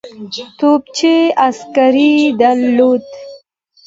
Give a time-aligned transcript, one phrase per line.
[0.57, 1.15] توپچي
[1.47, 3.17] عسکر یې درلودل.